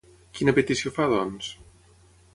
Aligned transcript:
Quina 0.37 0.55
petició 0.59 0.93
fa, 0.97 1.07
doncs? 1.13 1.51